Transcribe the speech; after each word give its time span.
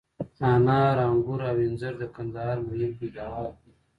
انار، 0.51 0.97
آنګور 1.09 1.39
او 1.49 1.57
انځر 1.67 1.93
د 1.99 2.03
کندهار 2.15 2.57
مهم 2.67 2.91
پیداوار 2.99 3.51
دي. 3.61 3.71